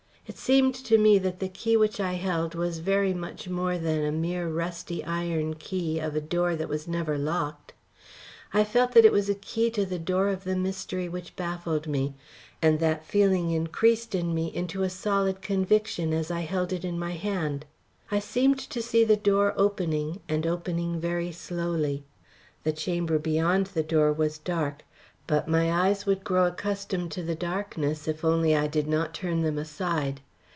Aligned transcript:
It 0.27 0.37
seemed 0.37 0.75
to 0.75 0.97
me 0.97 1.19
that 1.19 1.39
the 1.41 1.49
key 1.49 1.75
which 1.75 1.99
I 1.99 2.13
held 2.13 2.55
was 2.55 2.79
very 2.79 3.13
much 3.13 3.49
more 3.49 3.77
than 3.77 4.05
a 4.05 4.13
mere 4.13 4.47
rusty 4.47 5.03
iron 5.03 5.55
key 5.55 5.99
of 5.99 6.15
a 6.15 6.21
door 6.21 6.55
that 6.55 6.69
was 6.69 6.87
never 6.87 7.17
locked. 7.17 7.73
I 8.53 8.63
felt 8.63 8.93
that 8.93 9.03
it 9.03 9.11
was 9.11 9.27
the 9.27 9.35
key 9.35 9.69
to 9.71 9.85
the 9.85 9.99
door 9.99 10.29
of 10.29 10.45
the 10.45 10.55
mystery 10.55 11.09
which 11.09 11.35
baffled 11.35 11.85
me, 11.85 12.13
and 12.61 12.79
that 12.79 13.03
feeling 13.05 13.51
increased 13.51 14.15
in 14.15 14.33
me 14.33 14.47
into 14.55 14.83
a 14.83 14.89
solid 14.89 15.41
conviction 15.41 16.13
as 16.13 16.31
I 16.31 16.41
held 16.41 16.71
it 16.71 16.85
in 16.85 16.97
my 16.97 17.11
hand. 17.11 17.65
I 18.09 18.19
seemed 18.19 18.59
to 18.59 18.81
see 18.81 19.03
the 19.03 19.17
door 19.17 19.53
opening, 19.57 20.21
and 20.29 20.47
opening 20.47 21.01
very 21.01 21.33
slowly. 21.33 22.05
The 22.63 22.71
chamber 22.71 23.19
beyond 23.19 23.65
the 23.73 23.83
door 23.83 24.13
was 24.13 24.37
dark, 24.37 24.83
but 25.27 25.47
my 25.47 25.71
eyes 25.71 26.05
would 26.05 26.23
grow 26.25 26.47
accustomed 26.47 27.09
to 27.09 27.21
the 27.23 27.35
darkness 27.35 28.05
if 28.07 28.25
only 28.25 28.53
I 28.53 28.67
did 28.67 28.87
not 28.87 29.13
turn 29.13 29.43
them 29.43 29.57
aside. 29.57 30.19